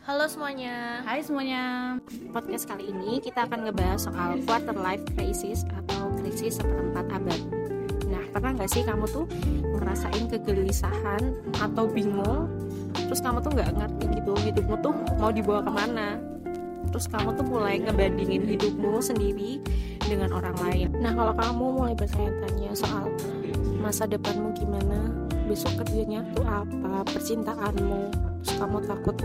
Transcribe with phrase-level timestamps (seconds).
[0.00, 1.04] Halo semuanya.
[1.04, 1.96] Hai semuanya.
[2.32, 7.40] Podcast kali ini kita akan ngebahas soal quarter life crisis atau krisis seperempat abad.
[8.08, 9.28] Nah, pernah nggak sih kamu tuh
[9.60, 12.48] ngerasain kegelisahan atau bingung?
[12.96, 16.16] Terus kamu tuh nggak ngerti gitu hidupmu tuh mau dibawa ke mana?
[16.88, 19.60] Terus kamu tuh mulai ngebandingin hidupmu sendiri
[20.00, 20.96] dengan orang lain.
[20.96, 23.12] Nah, kalau kamu mulai bertanya-tanya soal
[23.76, 25.12] masa depanmu gimana,
[25.44, 28.08] besok kerjanya tuh apa, percintaanmu,
[28.40, 29.16] terus kamu takut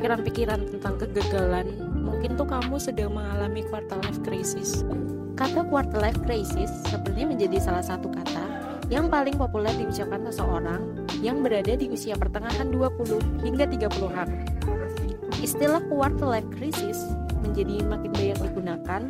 [0.00, 4.80] pikiran-pikiran tentang kegagalan mungkin tuh kamu sedang mengalami quarter life crisis.
[5.36, 8.48] Kata quarter life crisis sepertinya menjadi salah satu kata
[8.88, 14.28] yang paling populer diucapkan seseorang yang berada di usia pertengahan 20 hingga 30-an
[15.44, 17.12] istilah quarter life crisis
[17.44, 19.02] menjadi makin banyak digunakan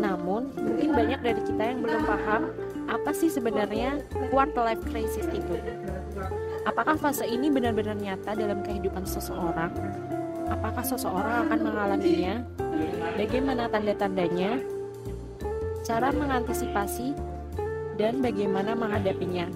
[0.00, 2.42] namun mungkin banyak dari kita yang belum paham
[2.88, 4.00] apa sih sebenarnya
[4.32, 5.60] quarter life crisis itu.
[6.64, 9.72] Apakah fase ini benar-benar nyata dalam kehidupan seseorang?
[10.52, 12.44] Apakah seseorang akan mengalaminya?
[13.16, 14.60] Bagaimana tanda-tandanya?
[15.80, 17.16] Cara mengantisipasi
[17.96, 19.48] dan bagaimana menghadapinya?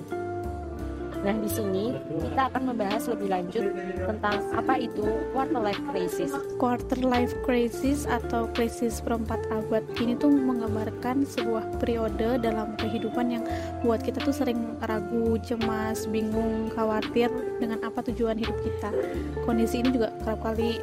[1.27, 1.91] Nah, di sini
[2.23, 5.03] kita akan membahas lebih lanjut tentang apa itu
[5.35, 6.31] quarter life crisis.
[6.55, 13.43] Quarter life crisis atau krisis perempat abad ini tuh menggambarkan sebuah periode dalam kehidupan yang
[13.83, 17.27] buat kita tuh sering ragu, cemas, bingung, khawatir
[17.59, 18.95] dengan apa tujuan hidup kita.
[19.43, 20.79] Kondisi ini juga kerap kali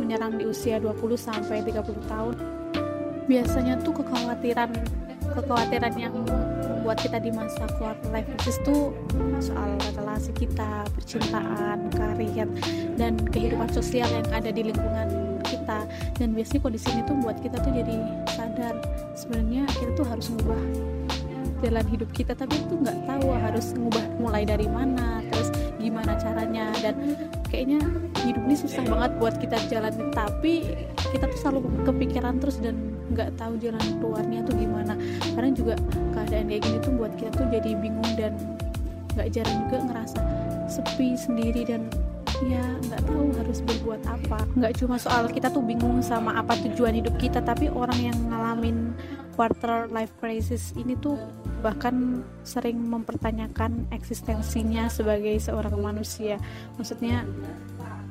[0.00, 2.34] menyerang di usia 20 sampai 30 tahun.
[3.28, 4.72] Biasanya tuh kekhawatiran
[5.36, 6.16] kekhawatiran yang
[6.82, 8.90] membuat kita di masa quarter life crisis tuh
[9.38, 12.50] soal relasi kita, percintaan, karir,
[12.98, 15.86] dan kehidupan sosial yang ada di lingkungan kita.
[16.18, 17.94] Dan biasanya kondisi ini tuh buat kita tuh jadi
[18.34, 18.74] sadar
[19.14, 20.62] sebenarnya kita tuh harus mengubah
[21.62, 26.74] jalan hidup kita tapi itu nggak tahu harus mengubah mulai dari mana terus gimana caranya
[26.82, 26.98] dan
[27.46, 27.78] kayaknya
[28.26, 30.66] hidup ini susah banget buat kita jalan tapi
[31.14, 34.94] kita tuh selalu kepikiran terus dan nggak tahu jalan keluarnya tuh gimana.
[35.36, 35.74] Kadang juga
[36.16, 38.32] keadaan kayak gini tuh buat kita tuh jadi bingung dan
[39.12, 40.20] nggak jarang juga ngerasa
[40.72, 41.84] sepi sendiri dan
[42.42, 44.38] ya nggak tahu harus berbuat apa.
[44.58, 48.96] Nggak cuma soal kita tuh bingung sama apa tujuan hidup kita tapi orang yang ngalamin
[49.32, 51.16] quarter life crisis ini tuh
[51.64, 56.36] bahkan sering mempertanyakan eksistensinya sebagai seorang manusia.
[56.76, 57.24] Maksudnya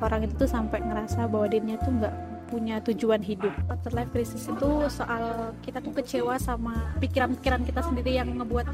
[0.02, 2.16] orang itu tuh sampai ngerasa bahwa dirinya tuh nggak
[2.52, 3.56] punya tujuan hidup.
[3.72, 8.68] Quarter life crisis itu soal kita tuh kecewa sama pikiran-pikiran kita sendiri yang ngebuat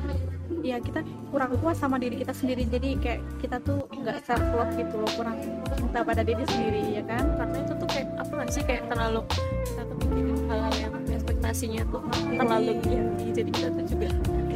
[0.65, 2.65] ya kita kurang puas sama diri kita sendiri.
[2.65, 5.37] Jadi kayak kita tuh nggak self love gitu loh kurang
[5.77, 7.23] cinta pada diri sendiri ya kan?
[7.37, 9.21] Karena itu tuh kayak apa sih kayak terlalu
[9.69, 12.01] kita tuh mikirin hal-hal yang ekspektasinya tuh
[12.33, 13.27] terlalu tinggi.
[13.37, 14.07] Jadi kita tuh juga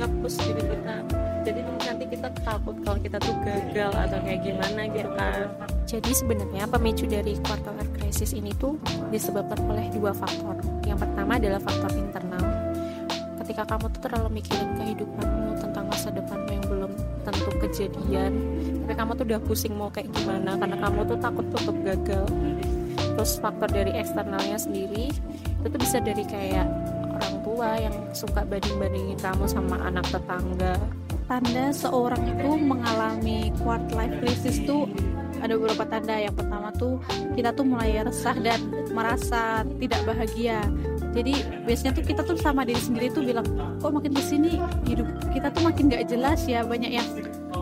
[0.01, 0.95] ngapus diri kita.
[1.41, 5.49] Jadi nanti kita takut kalau kita tuh gagal atau kayak gimana gitu kan.
[5.89, 7.73] Jadi sebenarnya pemicu dari quarter
[8.11, 8.75] crisis ini tuh
[9.07, 10.59] disebabkan oleh dua faktor.
[10.83, 12.43] Yang pertama adalah faktor internal.
[13.39, 16.91] Ketika kamu tuh terlalu mikirin kehidupanmu tentang masa depanmu yang belum
[17.23, 18.31] tentu kejadian
[18.83, 22.27] tapi kamu tuh udah pusing mau kayak gimana karena kamu tuh takut untuk gagal.
[22.99, 25.07] Terus faktor dari eksternalnya sendiri
[25.39, 26.67] itu tuh bisa dari kayak
[27.15, 30.75] orang tua yang suka banding-bandingin kamu sama anak tetangga
[31.31, 34.91] tanda seorang itu mengalami quarter life crisis tuh
[35.39, 36.19] ada beberapa tanda.
[36.19, 36.99] Yang pertama tuh
[37.39, 38.59] kita tuh mulai resah dan
[38.91, 40.59] merasa tidak bahagia.
[41.15, 43.47] Jadi biasanya tuh kita tuh sama diri sendiri tuh bilang
[43.79, 47.07] kok makin ke sini hidup kita tuh makin gak jelas ya banyak yang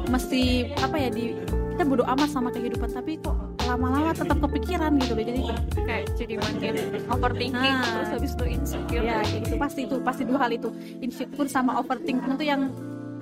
[0.09, 1.38] mesti apa ya di
[1.78, 3.38] kita bodo amat sama kehidupan tapi kok
[3.69, 5.25] lama-lama tetap kepikiran gitu loh.
[5.30, 5.41] Jadi
[5.78, 6.74] kayak jadi makin
[7.06, 9.06] overthinking nah, terus habis itu insecure.
[9.06, 9.53] Ya gitu.
[9.62, 10.74] Pasti itu pasti dua hal itu.
[11.06, 12.74] Insecure sama overthinking itu yang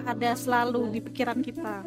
[0.07, 1.83] ada selalu di pikiran kita.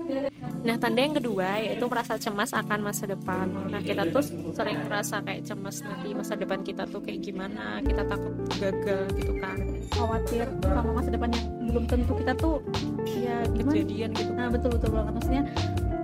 [0.60, 3.48] Nah, tanda yang kedua yaitu merasa cemas akan masa depan.
[3.72, 4.20] Nah, kita tuh
[4.52, 9.32] sering merasa kayak cemas nanti masa depan kita tuh kayak gimana, kita takut gagal gitu
[9.40, 9.56] kan.
[9.96, 12.60] Khawatir sama masa depan yang belum tentu kita tuh
[13.08, 13.72] ya gimana?
[13.72, 14.32] Kejadian gitu.
[14.36, 15.42] Nah, betul betul banget maksudnya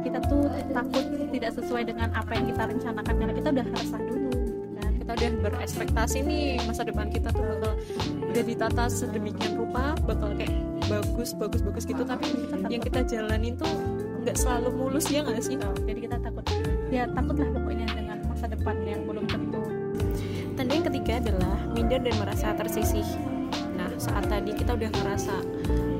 [0.06, 1.04] kita tuh takut
[1.34, 4.30] tidak sesuai dengan apa yang kita rencanakan karena kita udah resah dulu
[4.78, 7.72] dan kita udah berekspektasi nih masa depan kita tuh bakal
[8.30, 10.55] udah ditata sedemikian rupa bakal kayak
[10.86, 12.02] bagus bagus bagus gitu.
[12.06, 13.70] Tapi kita yang kita jalanin tuh
[14.26, 15.58] nggak selalu mulus ya nggak sih?
[15.58, 16.42] Jadi kita takut.
[16.90, 19.62] Ya takut lah pokoknya dengan masa depan yang belum tentu.
[20.56, 23.06] Tanda yang ketiga adalah minder dan merasa tersisih.
[23.76, 25.36] Nah saat tadi kita udah merasa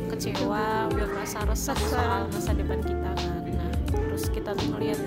[0.09, 3.43] kecewa udah merasa resah soal masa depan kita kan.
[3.45, 4.99] Nah terus kita tuh ngeliat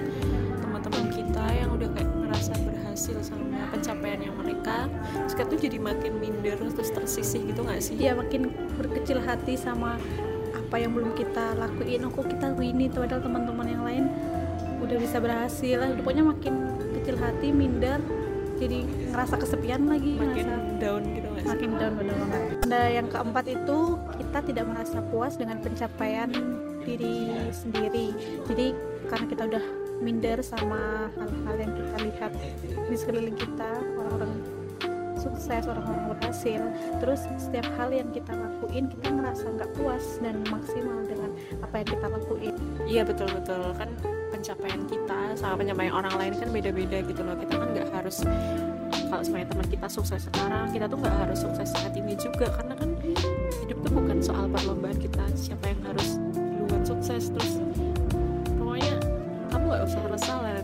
[0.62, 4.86] teman-teman kita yang udah kayak ngerasa berhasil sama pencapaiannya mereka
[5.26, 7.98] terus kita tuh jadi makin minder terus tersisih gitu nggak sih?
[7.98, 10.00] Ya makin berkecil hati sama
[10.56, 12.08] apa yang belum kita lakuin.
[12.08, 14.06] Oh kok kita ini tuh padahal teman-teman yang lain
[14.80, 15.92] udah bisa berhasil lah.
[16.00, 16.56] Pokoknya makin
[16.96, 18.00] kecil hati minder
[18.60, 18.84] jadi
[19.16, 21.48] ngerasa kesepian lagi makin ngerasa down gitu sih?
[21.48, 22.42] makin down bener banget.
[22.68, 23.80] Nah yang keempat itu
[24.20, 26.30] kita tidak merasa puas dengan pencapaian
[26.84, 28.12] diri sendiri.
[28.52, 28.76] Jadi
[29.08, 29.66] karena kita udah
[30.00, 32.32] minder sama hal-hal yang kita lihat
[32.88, 34.29] di sekeliling kita orang-orang
[35.50, 36.62] sukses orang-orang berhasil.
[37.02, 41.34] Terus setiap hal yang kita lakuin kita ngerasa nggak puas dan maksimal dengan
[41.66, 42.56] apa yang kita lakuin.
[42.86, 43.74] Iya betul betul.
[43.74, 43.90] Kan
[44.30, 47.34] pencapaian kita sama pencapaian orang lain kan beda-beda gitu loh.
[47.34, 48.22] Kita kan nggak harus
[49.10, 52.46] kalau semuanya teman kita sukses sekarang kita tuh nggak harus sukses saat ini juga.
[52.54, 52.90] Karena kan
[53.66, 57.34] hidup tuh bukan soal perlombaan kita siapa yang harus duluan sukses.
[57.34, 57.58] Terus
[58.54, 59.02] pokoknya
[59.50, 60.59] kamu nggak usah resah lah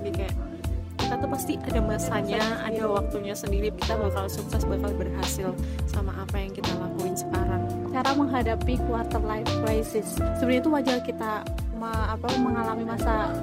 [1.36, 3.68] pasti ada masanya ada waktunya sendiri.
[3.76, 5.52] Kita bakal sukses bakal berhasil
[5.84, 7.68] sama apa yang kita lakuin sekarang.
[7.92, 10.16] Cara menghadapi quarter life crisis.
[10.40, 11.44] Sebenarnya itu wajar kita
[11.76, 13.36] ma- apa mengalami masa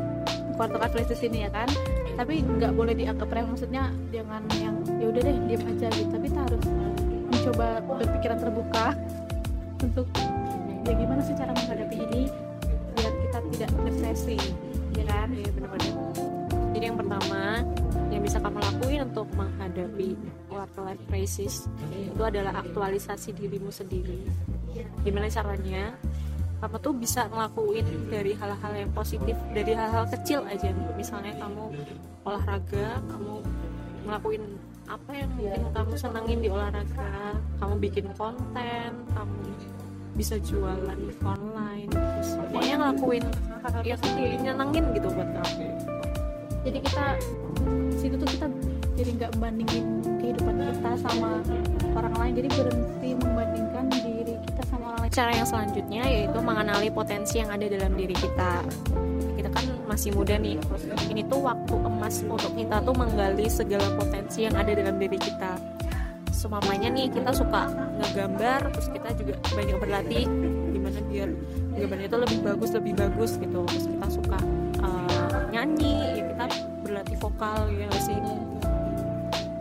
[0.56, 1.68] quarter life crisis ini ya kan?
[2.16, 3.52] Tapi nggak boleh dianggap remeh.
[3.52, 6.08] Maksudnya jangan yang ya udah deh diam aja gitu.
[6.08, 6.64] Tapi kita harus
[7.28, 8.86] mencoba berpikiran terbuka
[9.84, 10.08] untuk
[10.88, 12.22] ya gimana sih cara menghadapi ini
[12.96, 14.40] biar kita tidak depresi
[14.96, 15.28] ya kan?
[15.36, 16.41] Iya benar-benar.
[16.82, 17.62] Jadi yang pertama
[18.10, 20.18] yang bisa kamu lakuin untuk menghadapi
[20.50, 24.26] quarter life crisis itu adalah aktualisasi dirimu sendiri.
[25.06, 25.94] Gimana caranya?
[26.58, 30.74] Kamu tuh bisa ngelakuin dari hal-hal yang positif, dari hal-hal kecil aja.
[30.98, 31.70] Misalnya kamu
[32.26, 33.46] olahraga, kamu
[34.02, 34.42] ngelakuin
[34.90, 39.38] apa yang mungkin kamu senengin di olahraga, kamu bikin konten, kamu
[40.18, 43.24] bisa jualan online, terus pokoknya ngelakuin
[43.86, 45.91] yang nyenengin gitu buat kamu.
[46.62, 47.04] Jadi kita
[47.98, 48.46] situ tuh kita
[48.92, 49.84] jadi nggak membandingin
[50.20, 51.42] kehidupan kita sama
[51.96, 56.88] orang lain jadi berhenti membandingkan diri kita sama orang lain Cara yang selanjutnya yaitu mengenali
[56.88, 58.64] potensi yang ada dalam diri kita.
[59.36, 60.56] Kita kan masih muda nih,
[61.10, 65.58] ini tuh waktu emas untuk kita tuh menggali segala potensi yang ada dalam diri kita.
[66.32, 67.68] Semamanya nih kita suka
[68.00, 70.24] ngegambar, terus kita juga banyak berlatih
[70.72, 71.28] gimana biar
[71.76, 73.60] gambarnya itu lebih bagus lebih bagus gitu.
[73.68, 74.38] Terus kita suka
[75.62, 76.44] nyanyi, ya kita
[76.82, 78.18] berlatih vokal ya sih.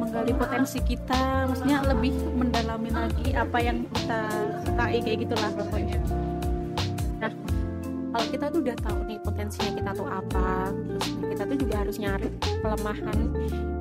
[0.02, 4.22] menggali potensi kita maksudnya lebih mendalami lagi apa yang kita
[4.66, 6.02] sukai kayak gitulah pokoknya
[7.22, 7.30] Nah,
[8.10, 11.96] kalau kita tuh udah tahu nih potensinya kita tuh apa, terus kita tuh juga harus
[12.02, 12.28] nyari
[12.66, 13.18] kelemahan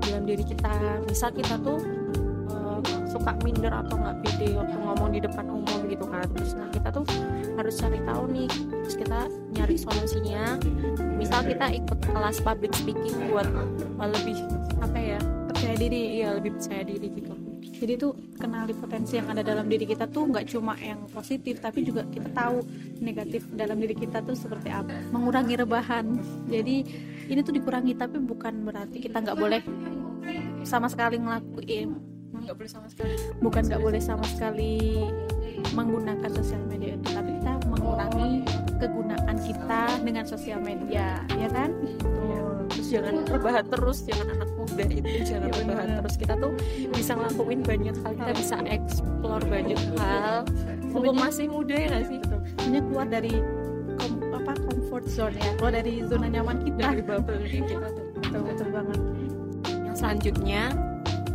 [0.05, 1.01] dalam diri kita.
[1.09, 1.81] Misal kita tuh
[2.53, 2.79] eh,
[3.09, 6.25] suka minder atau nggak pede waktu ngomong di depan umum gitu kan.
[6.33, 7.05] Terus nah kita tuh
[7.61, 9.21] harus cari tahu nih, terus kita
[9.53, 10.57] nyari solusinya.
[11.21, 13.45] Misal kita ikut kelas public speaking buat
[14.01, 14.41] lebih
[14.81, 15.21] apa ya?
[15.61, 17.33] percaya diri Iya lebih percaya diri gitu.
[17.61, 21.85] jadi tuh kenali potensi yang ada dalam diri kita tuh nggak cuma yang positif tapi
[21.85, 22.65] juga kita tahu
[23.05, 26.17] negatif dalam diri kita tuh seperti apa mengurangi rebahan
[26.49, 26.77] jadi
[27.29, 29.61] ini tuh dikurangi tapi bukan berarti kita nggak boleh
[30.65, 31.93] sama sekali ngelakuin
[32.41, 33.13] Nggak boleh sama sekali.
[33.45, 34.97] bukan nggak boleh sama sekali
[35.73, 38.31] menggunakan sosial media itu tapi kita mengurangi
[38.81, 41.71] kegunaan kita dengan sosial media ya kan?
[42.71, 46.15] Terus jangan rebahan terus jangan anak muda itu jangan Ya, rebahan terus.
[46.17, 46.53] Kita tuh
[46.95, 50.47] bisa ngelakuin banyak hal kita bisa explore banyak hal.
[50.91, 52.19] Mumpung masih muda ya nggak sih?
[52.23, 53.35] Sebenarnya keluar dari
[53.99, 55.51] kom- apa comfort zone ya.
[55.59, 56.83] Keluar dari zona nyaman kita.
[56.95, 58.05] Dari bubble kita tuh.
[58.23, 58.99] Betul betul banget.
[59.87, 60.63] Yang selanjutnya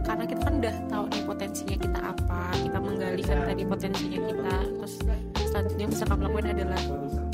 [0.05, 4.55] karena kita kan udah tahu nih potensinya kita apa kita menggali kan tadi potensinya kita.
[4.77, 4.93] Terus
[5.49, 6.81] selanjutnya yang bisa kamu lakuin adalah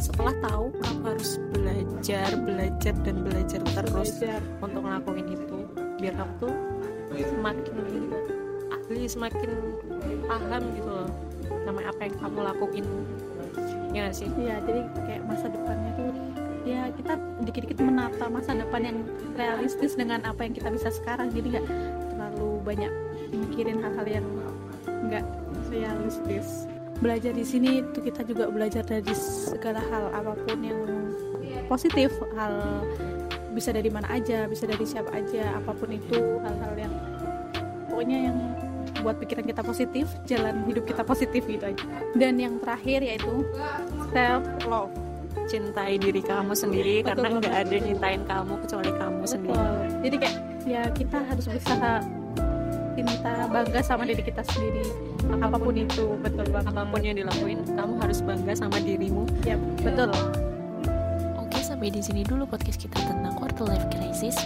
[0.02, 4.40] setelah tahu kamu harus belajar belajar dan belajar terus Belajar.
[4.64, 5.58] untuk ngelakuin itu
[6.02, 6.54] biar kamu tuh
[7.12, 7.78] semakin
[8.72, 9.52] ahli semakin
[10.26, 11.10] paham gitu loh
[11.68, 12.86] sama apa yang kamu lakuin.
[13.92, 14.32] Ya sih?
[14.40, 16.12] Iya, jadi kayak masa depannya tuh
[16.62, 17.14] ya kita
[17.44, 18.98] dikit-dikit menata masa depan yang
[19.36, 21.28] realistis dengan apa yang kita bisa sekarang.
[21.36, 21.66] Jadi nggak
[22.62, 22.92] banyak
[23.34, 24.26] mikirin hal-hal yang
[24.88, 25.26] nggak
[25.72, 26.70] realistis.
[27.02, 30.80] Belajar di sini tuh kita juga belajar dari segala hal apa pun yang
[31.66, 32.14] positif.
[32.38, 32.86] Hal
[33.52, 36.94] bisa dari mana aja bisa dari siapa aja apa pun itu hal-hal yang
[37.92, 38.38] pokoknya yang
[39.02, 41.86] buat pikiran kita positif jalan hidup kita positif gitu aja.
[42.14, 43.44] Dan yang terakhir yaitu
[44.14, 44.94] self love.
[45.48, 47.08] Cintai diri kamu sendiri Betul.
[47.12, 49.52] karena nggak ada yang nyintain kamu kecuali kamu sendiri.
[49.52, 50.00] Betul.
[50.02, 51.94] jadi kayak ya kita harus berusaha
[52.96, 54.86] cinta bangga sama diri kita sendiri.
[55.42, 56.72] Apa pun itu betul banget.
[56.74, 59.24] Apa pun yang dilakuin kamu harus bangga sama dirimu.
[59.48, 60.12] Ya betul.
[61.40, 64.38] Oke, sampai di sini dulu podcast kita tentang quarter life crisis.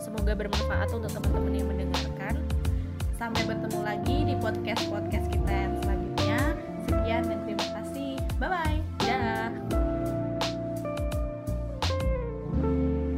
[0.00, 2.34] Semoga bermanfaat untuk teman-teman yang mendengarkan.
[3.16, 5.48] sampai bertemu lagi di podcast podcast kita